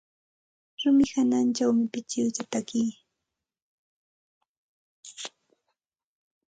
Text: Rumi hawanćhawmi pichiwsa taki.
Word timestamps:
Rumi 0.79 1.05
hawanćhawmi 1.13 1.83
pichiwsa 1.93 2.43
taki. 2.53 2.83